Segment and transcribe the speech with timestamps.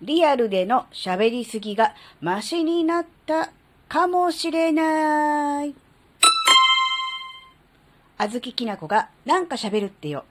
[0.00, 3.50] リアルでの喋りすぎがマシになった
[3.88, 5.74] かもしれない。
[8.16, 10.24] あずききなこがなんか喋るってよ。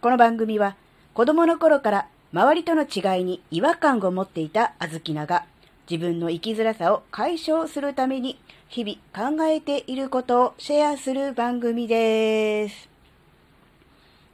[0.00, 0.76] この番組は
[1.14, 5.46] 子供の頃から周りとの違いに違和感を持っていたあずきなが
[5.88, 8.38] 自分の生きづらさを解消するために
[8.68, 12.88] 日々考えていることをシェアする番組です。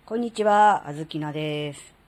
[0.07, 2.02] こんにちは、あずきなです。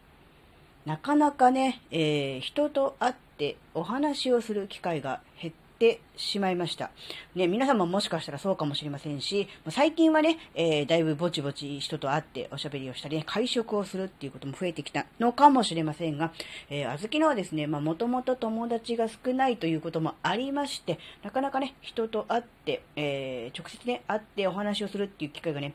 [0.86, 6.90] なかなかね、えー人と会ってお話をする機会が減ってしまいました。
[7.34, 16.32] ね、皆さんももしかしたらそうかもしれませんし、最近はね、えーだいぶぼちぼち人と会っておしゃべりをしたり、ね、会食をするっていうことも増えてきたのかもしれませんが、
[16.68, 25.72] えー、あずきのはですね、まあ、もともと友達が少ないということもありまして、なかなかね、人と会って、えー直接ね、会ってお話をするっていう機会がね、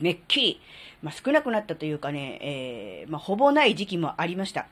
[0.00, 0.60] めっきり、
[1.02, 4.66] まあ、少なくなったというかね、えーまあ、ほぼない時期もありました。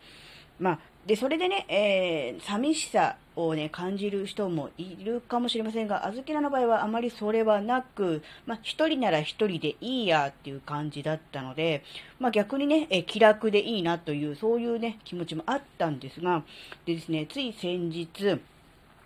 [0.59, 11.83] まあ、で、それでね、えー寂しさをね、感じる人もいるかもしれませんが、あずきらの場合はあまりそれはなく、まあ、一人なら一人でいいやっていう感じだったので、
[12.19, 16.43] まあ、逆にね、え気楽でいいなという、そういうね、気持ちもあったんですが、
[16.87, 18.41] でですね、つい先日、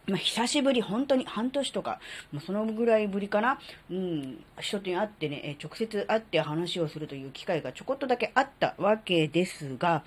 [0.08, 2.00] まあ、久しぶり、本当に半年とか、
[2.32, 3.58] もうそのぐらいぶりかな、
[3.90, 10.02] うん、人に会ってね、え直接会って話をするという機会がちょこっとだけあったわけですが、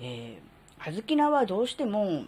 [0.00, 2.24] えー、あずきなはどうしても、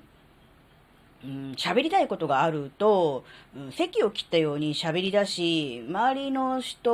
[1.25, 3.25] うん、喋りたいことがあると、
[3.57, 6.91] うん、席を切ったように喋り出し、周りの人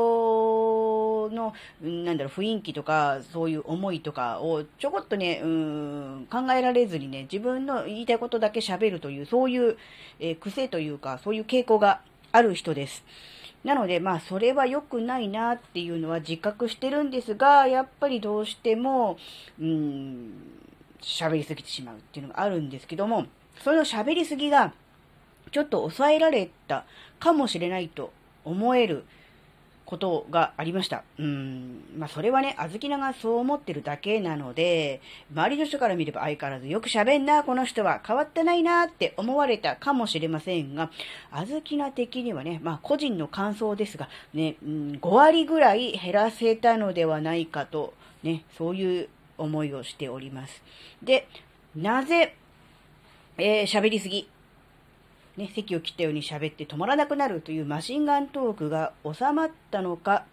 [1.31, 9.77] の、なんだろう、雰囲気とか、そういう思いとかをちょこっとね、うん、考えられずにね、自分の言いたいことだけ喋るという、そういう、
[10.21, 12.01] えー癖というか、そういう傾向が
[12.33, 13.05] ある人です。
[13.65, 19.19] なので、まあ、それは良くないなっていうのは自覚してるんですが、やっぱりどうしても、
[19.61, 20.33] うん、
[21.01, 23.27] 喋りすぎてしまうっていうのがあるんですけども、
[23.65, 24.73] その喋りすぎが、
[25.51, 26.85] ちょっと抑えられた
[27.19, 28.13] かもしれないと
[28.45, 29.05] 思える
[29.87, 31.05] ことがありました。
[31.19, 31.85] うん。
[31.97, 35.01] まあ、それはね、あずきながそう思ってるだけなので、
[35.33, 40.91] 周りの人から見れば相変わらずよく喋んな、この人は変わってないなって思われたかもしれませんが、
[41.31, 49.09] あずきな的にはね、まあ、個人の感想ですが、ね、うん、5割ぐらい減らせたのではないかと、ね、そういう
[49.39, 50.63] 思いをしております。
[51.03, 51.29] で、
[51.77, 52.35] なぜ、
[53.39, 54.29] えー喋りすぎ、
[55.37, 60.25] ね、席を切ったように喋って止まらなくなるというマシンガントークが収まったのか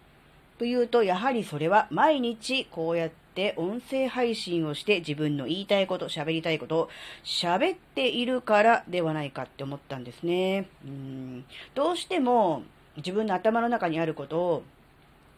[0.58, 6.88] というと、やはりそれは毎日こうやって音声配信をして自分の言いたいこと、喋りたいことを
[7.24, 10.68] 喋っているからではないかって思ったんですね。
[10.86, 11.44] うん
[11.74, 12.62] どうしても
[12.96, 14.62] 自分の頭の中にあることを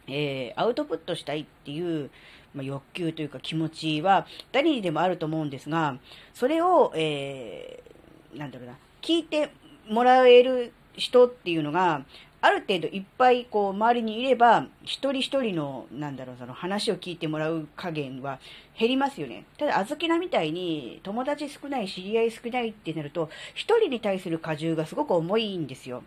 [0.07, 2.11] えーアウトプットしたいっていう、
[2.55, 5.99] まあ、欲求というか気持ちは誰にでもあると思うんですが、
[6.35, 7.96] それを、えー
[8.37, 9.51] なんだろうな、聞いて
[9.89, 12.05] もらえる人っていうのが、
[12.43, 18.39] ある程度いっぱいこう周りにいれば、一人一人の、なんだろう、その話を聞いてもらう加減は
[18.79, 19.45] 減りますよね。
[19.59, 26.05] ただ、あずきなみたいに友達少ない、知り合い少ないってなると、一人に対する荷重がすごく重いんですよ。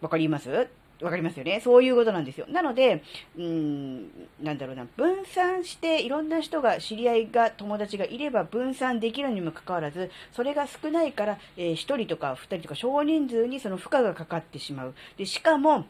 [0.00, 0.68] わかります？
[1.04, 1.60] わかりますよね。
[1.60, 2.46] そういうことなんですよ。
[2.48, 3.02] なので、
[3.36, 4.08] うーん、
[4.42, 14.94] なんだろうな、分散して、いろんな人が、知り合いが、友達がいれば分散できるにもかかわらず、それが少ないから、えー、1人とか2人とか少人数にその負荷がかかってしまう。
[15.18, 15.84] で、しかも、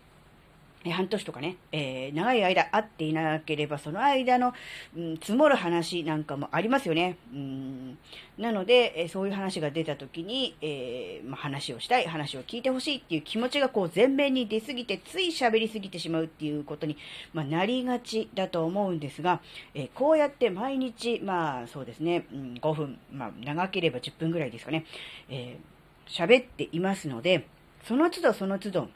[0.93, 4.53] 半年とかね、えー長い間会っていなければ、その間の、
[4.97, 7.17] うん、積もる話なんかもありますよね。
[7.33, 7.99] うん、
[8.39, 16.97] なので、えそういう話が出た時に、えーまあ、話をしたい、話を聞いてほしいっていう気持ちがこう前面に出すぎて、つい喋りすぎてしまうっていうことに、
[17.33, 19.41] まあ、なりがちだと思うんですが、
[19.75, 24.85] えーこうやって毎日、まあそうですね、うん、5分、まあ長ければ10分ぐらいですかね、
[25.29, 25.75] えー
[26.07, 27.47] 喋っていますので、
[27.85, 28.89] その都度その都度、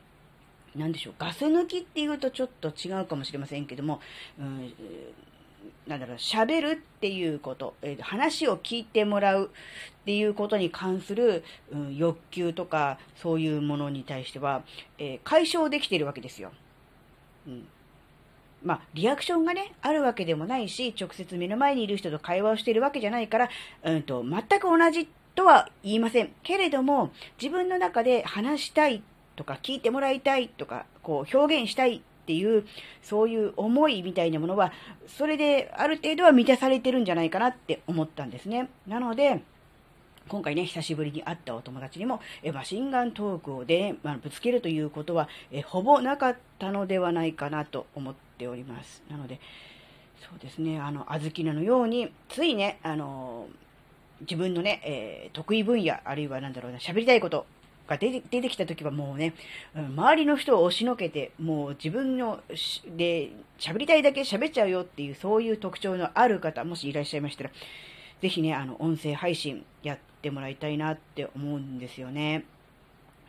[0.78, 4.00] なんでしょう、ガス抜きっていうとちょっと違うかもしれませんけども、
[4.38, 4.72] うん、
[5.86, 9.50] なんだろう、喋るっていうこと、えー話を聞いてもらう
[10.02, 14.62] っていうことに関する、うん、欲求とか、そういうものに対しては、
[14.98, 16.52] えー解消できているわけですよ。
[17.46, 17.66] うん。
[18.62, 23.50] まあ、リアクションがね、あるわけでもないし、直接目の前にいる人と会話をしているわけじゃないから、
[23.84, 26.32] うんと、全く同じとは言いません。
[26.42, 29.02] けれども、自分の中で話したい
[29.38, 32.66] とか、聞いてもらいたいとか、こう、表現したいっていう、
[33.02, 34.72] そういう思いみたいなものは、
[35.06, 38.68] それである程度は満たされてるんじゃないかなって思ったんですね。
[38.88, 39.42] なので、
[40.26, 49.04] 今回ね、久しぶりに会ったお友達にも、えマシンガントークをで、まあ、ぶつけるということは、えほぼなかったのではないかなと思っております。
[49.08, 49.40] なので、
[50.20, 53.46] そうですね、あの、あずきなのように、ついね、あの、
[54.22, 57.46] 自分のね、えー、得意分野、あるいはなんだろうな、喋りたいこと
[57.88, 59.34] が出て出てきた時はもうね、
[59.74, 62.40] 周りの人を押しのけて、もう自分の
[62.96, 67.50] で喋りたいだけ喋っちゃうよっていう、そういう特徴のある方、もしいらっしゃいましたら、
[68.20, 72.44] ぜひね、あの、音声配信やってもらいたいなって思うんですよね。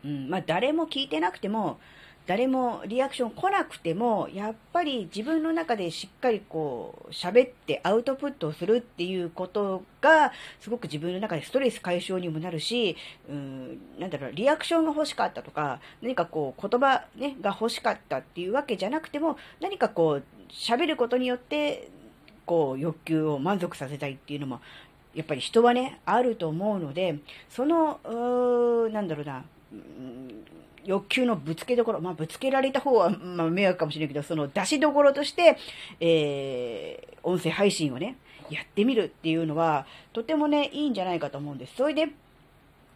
[0.04, 1.78] うん、まあ、誰も聞いてなくても、
[2.26, 12.96] 誰もリアクション来なくても、やっぱり自分の中でしっかりこう、喋ってアウトプットをするっていうことが、すごく自分の中でストレス解消にもなるし、
[13.28, 21.88] うん、なんだろう、リアクションが欲しかったとか、何かこう、言葉、ね、が欲しかったっていうわけじゃなくても、何かこう、喋ることによって、
[22.46, 24.60] こう、欲求を満足させたいっていうのも、
[25.14, 27.18] やっぱり人はね、あると思うので、
[27.48, 27.98] その、
[28.92, 30.44] なんだろうな、うん
[30.90, 35.56] 欲求のぶつけどころ、まあ、ぶつけられた方は、まあ、迷惑かもしれないけど、その出しどころとして、
[36.00, 38.16] えー、音声配信をね、
[38.50, 41.76] やってみるっていうのは、とてもね、いいんじゃないかと思うんです。
[41.76, 42.08] それで、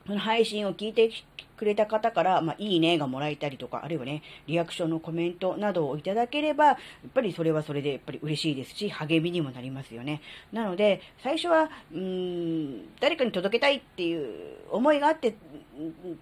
[0.07, 1.09] その配信を聞いて
[1.57, 6.77] くれた方から、まあ、いいねがもらえたりとか、あるいはね、リアクションのコメントなどをいただければ、やっ
[7.15, 10.21] ぱりそれはそれでやっぱり嬉しいですし、励みにもなりますよね。
[10.53, 15.35] なので、最初は、うーん、誰かに届けたいっていう思いがあって、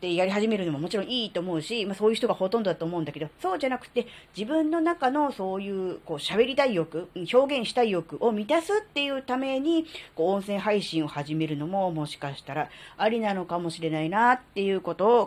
[0.00, 4.06] でやり始めるのももちろんいいと思うし、まあ、そういう人がほとんどだと思うんだけど、そうじゃなくて、
[4.37, 15.26] 自分の中のそういう、こう、喋りたい欲、表現したい欲を満たすっていうために、こう、音声配信を始めるのも、もしかしたらありなのかもしれないなっていうことを